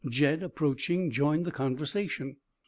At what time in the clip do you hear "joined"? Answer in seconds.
1.11-1.45